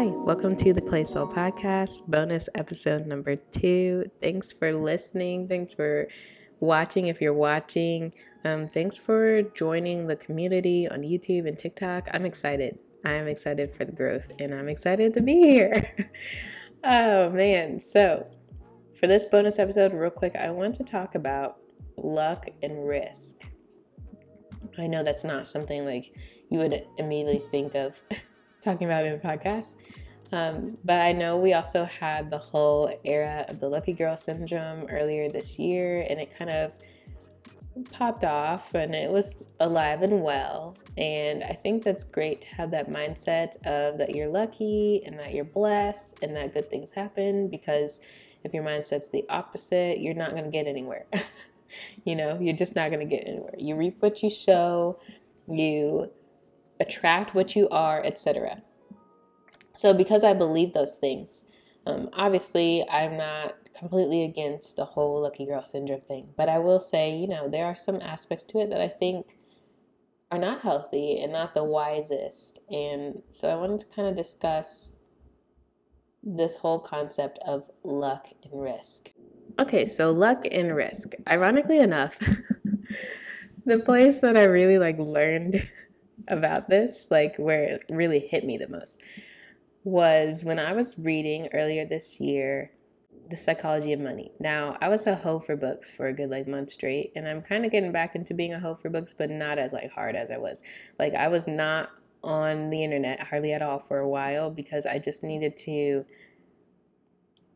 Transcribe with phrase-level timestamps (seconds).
[0.00, 4.10] Hi, welcome to the Clay Soul Podcast, bonus episode number two.
[4.22, 5.46] Thanks for listening.
[5.46, 6.08] Thanks for
[6.60, 8.14] watching if you're watching.
[8.46, 12.08] Um, thanks for joining the community on YouTube and TikTok.
[12.14, 12.78] I'm excited.
[13.04, 15.92] I'm excited for the growth and I'm excited to be here.
[16.84, 17.78] oh man.
[17.78, 18.26] So,
[18.98, 21.58] for this bonus episode, real quick, I want to talk about
[21.98, 23.42] luck and risk.
[24.78, 26.16] I know that's not something like
[26.48, 28.02] you would immediately think of
[28.62, 29.76] talking about in a podcast.
[30.32, 34.86] Um, but I know we also had the whole era of the lucky girl syndrome
[34.88, 36.76] earlier this year, and it kind of
[37.92, 40.76] popped off and it was alive and well.
[40.96, 45.34] And I think that's great to have that mindset of that you're lucky and that
[45.34, 48.00] you're blessed and that good things happen because
[48.44, 51.06] if your mindset's the opposite, you're not going to get anywhere.
[52.04, 53.54] you know, you're just not going to get anywhere.
[53.56, 54.98] You reap what you sow,
[55.48, 56.10] you
[56.80, 58.62] attract what you are, etc.
[59.74, 61.46] So, because I believe those things,
[61.86, 66.80] um, obviously, I'm not completely against the whole lucky girl syndrome thing, but I will
[66.80, 69.38] say, you know, there are some aspects to it that I think
[70.30, 72.60] are not healthy and not the wisest.
[72.70, 74.94] And so, I wanted to kind of discuss
[76.22, 79.10] this whole concept of luck and risk.
[79.58, 81.14] Okay, so luck and risk.
[81.28, 82.18] Ironically enough,
[83.64, 85.68] the place that I really like learned
[86.30, 89.02] about this, like where it really hit me the most,
[89.84, 92.70] was when I was reading earlier this year
[93.30, 94.32] the psychology of money.
[94.40, 97.40] Now, I was a hoe for books for a good like month straight, and I'm
[97.40, 100.16] kind of getting back into being a hoe for books, but not as like hard
[100.16, 100.62] as I was.
[100.98, 101.90] Like I was not
[102.22, 106.04] on the internet hardly at all for a while because I just needed to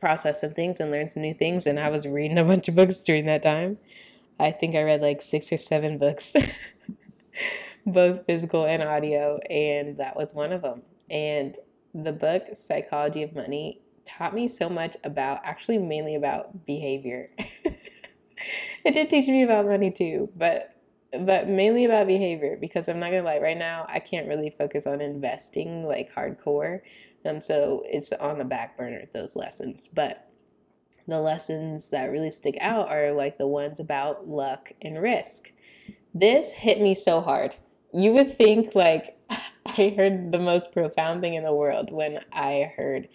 [0.00, 2.76] process some things and learn some new things, and I was reading a bunch of
[2.76, 3.78] books during that time.
[4.38, 6.34] I think I read like six or seven books,
[7.86, 10.82] both physical and audio, and that was one of them.
[11.08, 11.56] And
[11.94, 17.30] the book Psychology of Money taught me so much about actually mainly about behavior.
[18.84, 20.72] it did teach me about money too, but
[21.12, 24.86] but mainly about behavior because I'm not gonna lie, right now I can't really focus
[24.86, 26.80] on investing like hardcore.
[27.24, 29.88] Um so it's on the back burner those lessons.
[29.88, 30.28] But
[31.08, 35.52] the lessons that really stick out are like the ones about luck and risk.
[36.12, 37.54] This hit me so hard.
[37.92, 39.16] You would think like
[39.66, 43.08] I heard the most profound thing in the world when I heard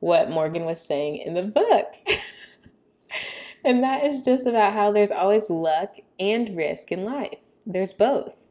[0.00, 1.94] what Morgan was saying in the book.
[3.64, 7.38] and that is just about how there's always luck and risk in life.
[7.66, 8.46] There's both.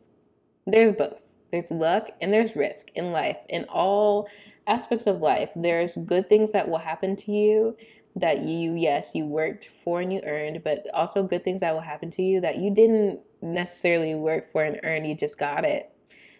[0.65, 1.27] There's both.
[1.51, 3.37] There's luck and there's risk in life.
[3.49, 4.27] In all
[4.67, 7.77] aspects of life, there's good things that will happen to you
[8.15, 11.81] that you, yes, you worked for and you earned, but also good things that will
[11.81, 13.21] happen to you that you didn't
[13.53, 15.91] necessarily work for and earn, you just got it.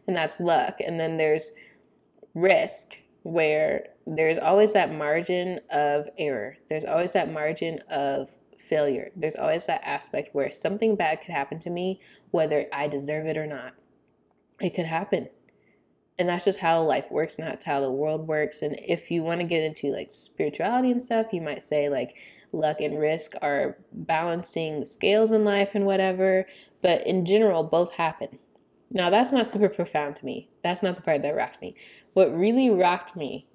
[0.07, 0.79] And that's luck.
[0.85, 1.51] And then there's
[2.33, 6.55] risk where there's always that margin of error.
[6.69, 9.11] There's always that margin of failure.
[9.15, 11.99] There's always that aspect where something bad could happen to me,
[12.31, 13.73] whether I deserve it or not.
[14.61, 15.29] It could happen.
[16.19, 18.63] And that's just how life works, and that's how the world works.
[18.63, 22.15] And if you want to get into like spirituality and stuff, you might say like
[22.51, 26.45] luck and risk are balancing scales in life and whatever.
[26.81, 28.39] But in general, both happen.
[28.89, 30.49] Now, that's not super profound to me.
[30.63, 31.75] That's not the part that rocked me.
[32.13, 33.45] What really rocked me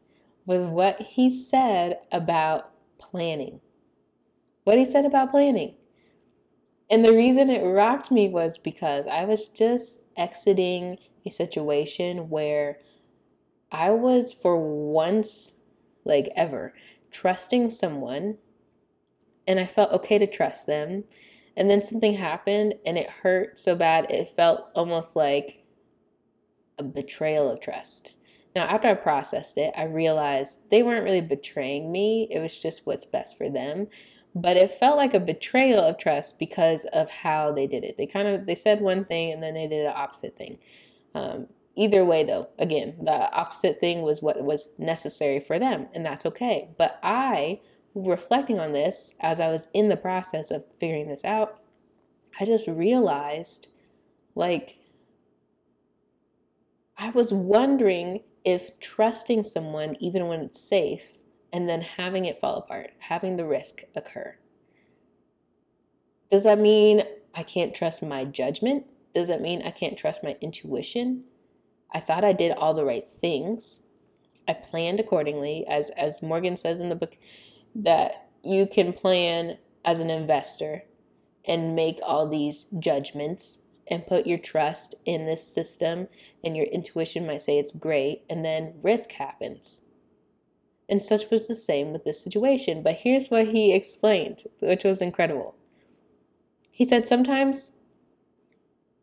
[0.45, 3.61] was what he said about planning.
[4.65, 5.75] What he said about planning.
[6.91, 12.79] And the reason it rocked me was because I was just exiting a situation where
[13.71, 15.59] I was, for once,
[16.05, 16.75] like ever,
[17.11, 18.39] trusting someone
[19.47, 21.05] and I felt okay to trust them
[21.57, 25.65] and then something happened and it hurt so bad, it felt almost like
[26.79, 28.15] a betrayal of trust.
[28.55, 32.87] Now, after I processed it, I realized they weren't really betraying me, it was just
[32.87, 33.89] what's best for them.
[34.35, 37.99] But it felt like a betrayal of trust because of how they did it.
[37.99, 40.59] They kind of they said one thing and then they did the opposite thing.
[41.15, 46.05] Um, either way, though, again, the opposite thing was what was necessary for them, and
[46.05, 46.69] that's okay.
[46.79, 47.61] But I
[47.95, 51.59] reflecting on this as I was in the process of figuring this out,
[52.41, 53.69] I just realized
[54.35, 54.77] like
[56.97, 61.19] I was wondering if trusting someone, even when it's safe,
[61.53, 64.37] and then having it fall apart, having the risk occur.
[66.31, 67.03] Does that mean
[67.35, 68.87] I can't trust my judgment?
[69.15, 71.25] Does that mean I can't trust my intuition?
[71.93, 73.83] I thought I did all the right things.
[74.49, 77.19] I planned accordingly, as as Morgan says in the book
[77.75, 80.85] that you can plan as an investor
[81.47, 86.09] and make all these judgments and put your trust in this system
[86.45, 89.81] and your intuition might say it's great and then risk happens
[90.89, 92.83] And such was the same with this situation.
[92.85, 95.57] But here's what he explained, which was incredible.
[96.71, 97.75] He said, Sometimes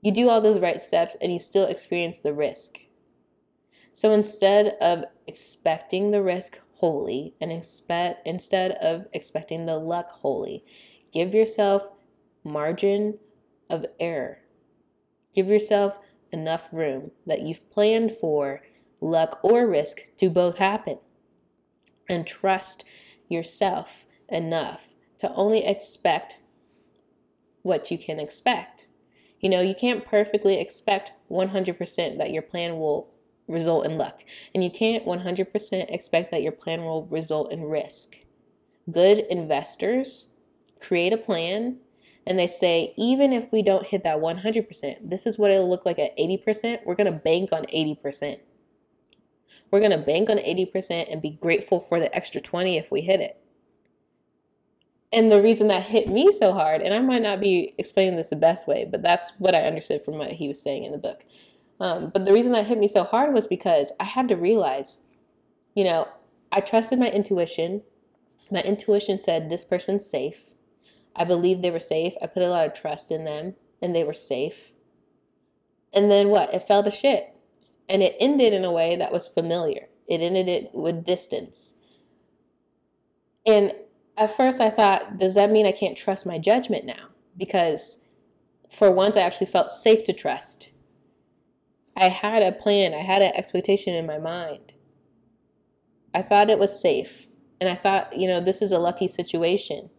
[0.01, 2.79] you do all those right steps and you still experience the risk.
[3.91, 10.63] So instead of expecting the risk wholly and expect instead of expecting the luck wholly,
[11.11, 11.89] give yourself
[12.43, 13.19] margin
[13.69, 14.39] of error.
[15.35, 15.99] Give yourself
[16.31, 18.61] enough room that you've planned for
[19.01, 20.99] luck or risk to both happen.
[22.09, 22.83] And trust
[23.27, 26.37] yourself enough to only expect
[27.61, 28.87] what you can expect.
[29.39, 33.13] You know, you can't perfectly expect 100% that your plan will
[33.47, 38.17] result in luck, and you can't 100% expect that your plan will result in risk.
[38.91, 40.29] Good investors
[40.79, 41.77] create a plan
[42.25, 45.85] and they say, even if we don't hit that 100%, this is what it'll look
[45.85, 46.85] like at 80%.
[46.85, 48.39] We're to bank on 80%.
[49.71, 53.19] We're to bank on 80% and be grateful for the extra 20 if we hit
[53.19, 53.41] it.
[55.11, 58.29] And the reason that hit me so hard, and I might not be explaining this
[58.29, 60.99] the best way, but that's what I understood from what he was saying in the
[60.99, 61.25] book.
[61.79, 65.01] Um, but the reason that hit me so hard was because I had to realize,
[65.73, 66.07] you know,
[66.51, 67.83] I trusted my intuition.
[68.51, 70.53] My intuition said this person's safe.
[71.15, 72.13] I believed they were safe.
[72.21, 74.71] I put a lot of trust in them and they were safe.
[75.91, 76.53] And then what?
[76.53, 77.35] It fell to shit.
[77.87, 79.87] And it ended in a way that was familiar.
[80.07, 81.75] It ended it with distance.
[83.45, 83.73] And
[84.19, 87.07] at first I thought, does that mean I can't trust my judgment now?
[87.37, 87.99] Because
[88.69, 90.69] for once I actually felt safe to trust.
[91.95, 94.73] I had a plan, I had an expectation in my mind.
[96.13, 97.27] I thought it was safe.
[97.61, 99.89] And I thought, you know, this is a lucky situation.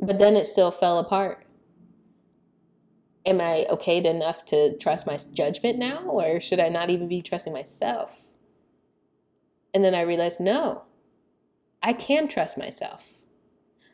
[0.00, 1.44] But then it still fell apart.
[3.26, 7.20] Am I okay enough to trust my judgment now, or should I not even be
[7.20, 8.30] trusting myself?
[9.74, 10.84] And then I realized no,
[11.82, 13.12] I can trust myself.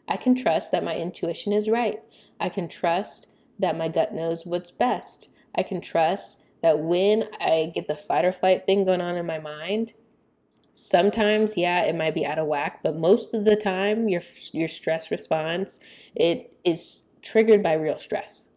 [0.08, 2.00] I can trust that my intuition is right.
[2.38, 3.28] I can trust
[3.58, 5.28] that my gut knows what's best.
[5.54, 9.26] I can trust that when I get the fight or flight thing going on in
[9.26, 9.94] my mind,
[10.74, 14.20] sometimes yeah it might be out of whack but most of the time your
[14.52, 15.78] your stress response
[16.16, 18.48] it is triggered by real stress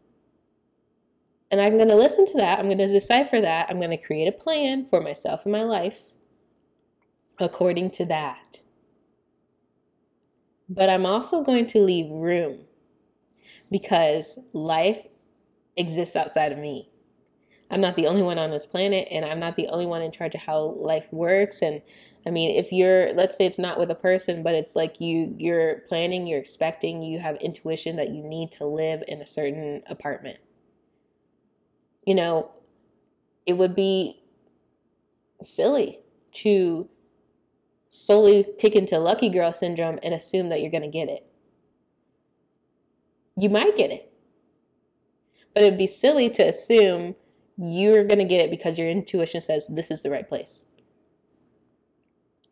[1.51, 4.03] and i'm going to listen to that i'm going to decipher that i'm going to
[4.03, 6.13] create a plan for myself and my life
[7.37, 8.61] according to that
[10.69, 12.59] but i'm also going to leave room
[13.71, 15.07] because life
[15.75, 16.89] exists outside of me
[17.69, 20.11] I'm not the only one on this planet and I'm not the only one in
[20.11, 21.81] charge of how life works and
[22.25, 25.35] I mean if you're let's say it's not with a person but it's like you
[25.37, 29.83] you're planning, you're expecting, you have intuition that you need to live in a certain
[29.87, 30.37] apartment.
[32.05, 32.51] You know,
[33.45, 34.21] it would be
[35.43, 35.99] silly
[36.33, 36.89] to
[37.89, 41.25] solely kick into lucky girl syndrome and assume that you're going to get it.
[43.35, 44.11] You might get it.
[45.53, 47.15] But it'd be silly to assume
[47.57, 50.65] you're going to get it because your intuition says this is the right place.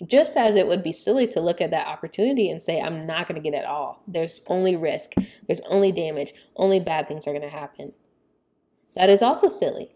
[0.05, 3.27] Just as it would be silly to look at that opportunity and say, I'm not
[3.27, 4.03] going to get it all.
[4.07, 5.13] There's only risk,
[5.47, 7.93] there's only damage, only bad things are going to happen.
[8.95, 9.95] That is also silly.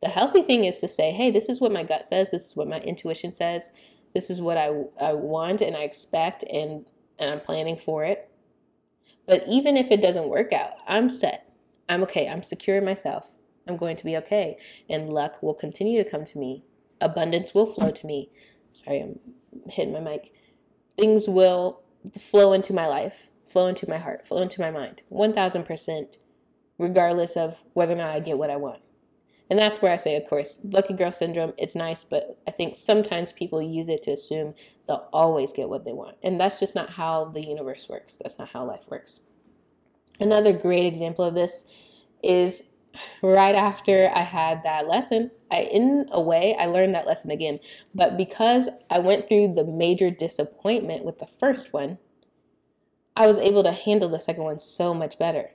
[0.00, 2.56] The healthy thing is to say, hey, this is what my gut says, this is
[2.56, 3.72] what my intuition says,
[4.18, 6.84] this is what I, I want and I expect, and,
[7.20, 8.28] and I'm planning for it.
[9.28, 11.48] But even if it doesn't work out, I'm set.
[11.88, 12.28] I'm okay.
[12.28, 13.30] I'm secure in myself.
[13.68, 14.58] I'm going to be okay.
[14.90, 16.64] And luck will continue to come to me.
[17.00, 18.28] Abundance will flow to me.
[18.72, 19.20] Sorry, I'm
[19.70, 20.32] hitting my mic.
[20.98, 21.82] Things will
[22.20, 25.02] flow into my life, flow into my heart, flow into my mind.
[25.12, 26.18] 1000%,
[26.76, 28.80] regardless of whether or not I get what I want.
[29.50, 32.76] And that's where I say, of course, lucky girl syndrome, it's nice, but I think
[32.76, 34.54] sometimes people use it to assume
[34.86, 36.16] they'll always get what they want.
[36.22, 38.18] And that's just not how the universe works.
[38.18, 39.20] That's not how life works.
[40.20, 41.64] Another great example of this
[42.22, 42.64] is
[43.22, 47.60] right after I had that lesson, I in a way I learned that lesson again.
[47.94, 51.98] But because I went through the major disappointment with the first one,
[53.16, 55.50] I was able to handle the second one so much better.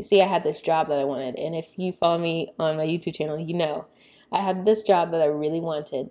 [0.00, 2.78] You see, I had this job that I wanted, and if you follow me on
[2.78, 3.84] my YouTube channel, you know
[4.32, 6.08] I had this job that I really wanted.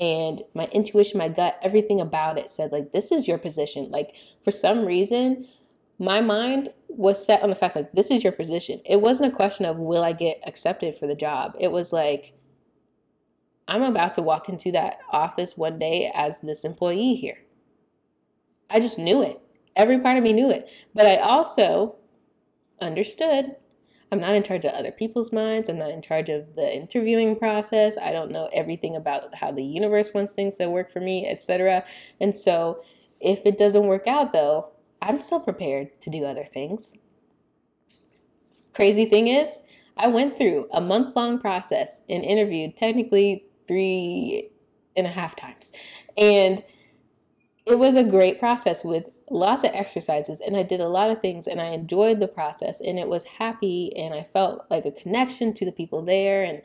[0.00, 3.88] And my intuition, my gut, everything about it said, like, this is your position.
[3.88, 5.46] Like, for some reason,
[6.00, 8.80] my mind was set on the fact like this is your position.
[8.84, 11.54] It wasn't a question of will I get accepted for the job.
[11.60, 12.32] It was like
[13.68, 17.38] I'm about to walk into that office one day as this employee here.
[18.68, 19.40] I just knew it.
[19.76, 20.68] Every part of me knew it.
[20.96, 21.99] But I also
[22.80, 23.56] understood
[24.12, 25.68] I'm not in charge of other people's minds.
[25.68, 27.96] I'm not in charge of the interviewing process.
[27.96, 31.84] I don't know everything about how the universe wants things to work for me, etc.
[32.20, 32.82] And so
[33.20, 34.70] if it doesn't work out though,
[35.00, 36.96] I'm still prepared to do other things.
[38.74, 39.62] Crazy thing is,
[39.96, 44.50] I went through a month long process and interviewed technically three
[44.96, 45.72] and a half times.
[46.16, 46.64] And
[47.66, 51.20] it was a great process with lots of exercises and I did a lot of
[51.20, 54.90] things and I enjoyed the process and it was happy and I felt like a
[54.90, 56.62] connection to the people there and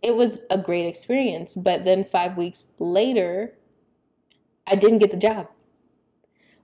[0.00, 1.56] it was a great experience.
[1.56, 3.54] But then 5 weeks later
[4.66, 5.48] I didn't get the job.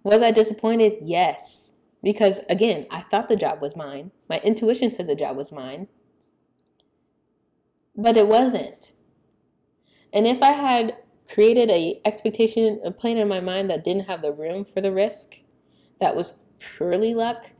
[0.03, 0.99] Was I disappointed?
[1.03, 1.73] Yes.
[2.03, 4.13] Because again, I thought the job was mine.
[4.29, 5.89] My intuition said the job was mine.
[7.97, 8.93] But it wasn't.
[10.13, 10.97] And if I had
[11.33, 14.93] created a expectation, a plan in my mind that didn't have the room for the
[14.93, 15.41] risk,
[16.01, 17.51] that was purely luck,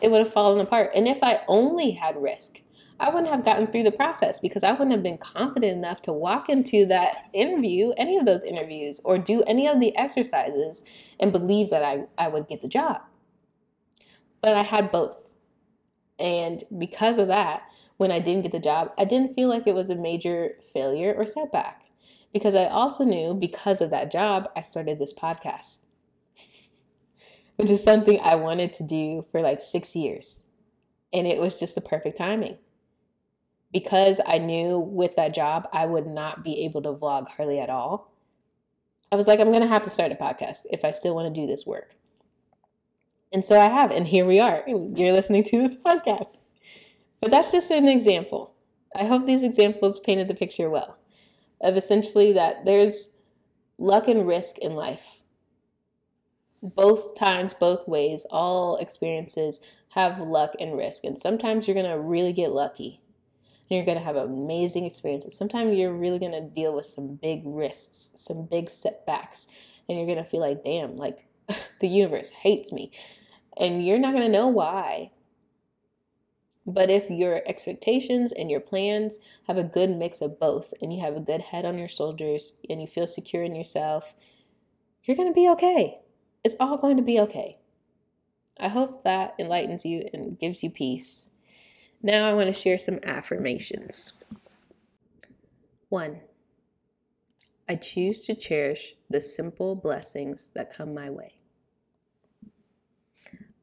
[0.00, 0.90] it would have fallen apart.
[0.94, 2.62] And if I only had risk,
[2.98, 6.12] I wouldn't have gotten through the process because I wouldn't have been confident enough to
[6.12, 10.84] walk into that interview, any of those interviews, or do any of the exercises
[11.18, 13.00] and believe that I, I would get the job.
[14.42, 15.28] But I had both.
[16.18, 17.62] And because of that,
[17.96, 21.14] when I didn't get the job, I didn't feel like it was a major failure
[21.16, 21.79] or setback
[22.32, 25.80] because I also knew because of that job, I started this podcast,
[27.56, 30.46] which is something I wanted to do for like six years.
[31.12, 32.58] And it was just the perfect timing.
[33.72, 37.70] Because I knew with that job, I would not be able to vlog hardly at
[37.70, 38.12] all.
[39.12, 41.32] I was like, I'm going to have to start a podcast if I still want
[41.32, 41.94] to do this work.
[43.32, 44.62] And so I have, and here we are.
[44.66, 46.40] You're listening to this podcast.
[47.20, 48.54] But that's just an example.
[48.94, 50.96] I hope these examples painted the picture well
[51.60, 53.16] of essentially that there's
[53.78, 55.20] luck and risk in life.
[56.62, 61.04] Both times, both ways, all experiences have luck and risk.
[61.04, 63.00] And sometimes you're going to really get lucky
[63.70, 65.36] and you're going to have amazing experiences.
[65.36, 69.48] Sometimes you're really going to deal with some big risks, some big setbacks,
[69.88, 71.26] and you're going to feel like, damn, like
[71.80, 72.90] the universe hates me.
[73.56, 75.10] And you're not going to know why
[76.74, 81.00] but if your expectations and your plans have a good mix of both, and you
[81.00, 84.14] have a good head on your shoulders, and you feel secure in yourself,
[85.04, 85.98] you're going to be okay.
[86.44, 87.58] It's all going to be okay.
[88.58, 91.30] I hope that enlightens you and gives you peace.
[92.02, 94.12] Now, I want to share some affirmations.
[95.88, 96.20] One,
[97.68, 101.34] I choose to cherish the simple blessings that come my way.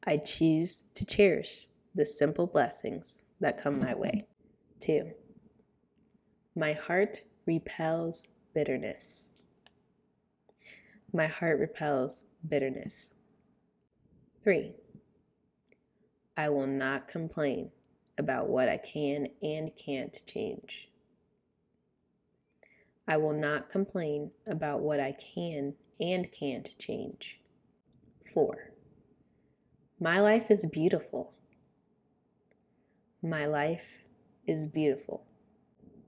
[0.05, 4.23] I choose to cherish the simple blessings that come my way.
[4.79, 5.09] Two,
[6.55, 9.41] my heart repels bitterness.
[11.11, 13.13] My heart repels bitterness.
[14.43, 14.73] Three,
[16.37, 17.71] I will not complain
[18.19, 20.89] about what I can and can't change.
[23.07, 27.39] I will not complain about what I can and can't change.
[28.31, 28.71] Four,
[29.99, 31.33] my life is beautiful.
[33.23, 34.03] My life
[34.45, 35.25] is beautiful.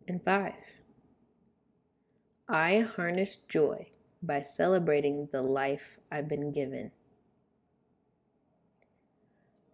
[0.07, 0.79] And five,
[2.47, 3.87] I harness joy
[4.21, 6.91] by celebrating the life I've been given.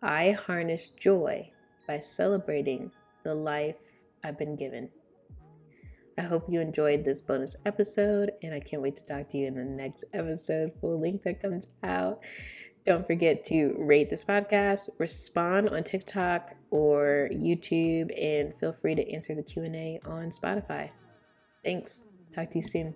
[0.01, 1.51] I harness joy
[1.87, 2.91] by celebrating
[3.23, 3.75] the life
[4.23, 4.89] I've been given.
[6.17, 9.47] I hope you enjoyed this bonus episode, and I can't wait to talk to you
[9.47, 12.23] in the next episode, full link that comes out.
[12.85, 19.11] Don't forget to rate this podcast, respond on TikTok or YouTube, and feel free to
[19.13, 20.89] answer the Q&A on Spotify.
[21.63, 22.03] Thanks.
[22.35, 22.93] Talk to you soon.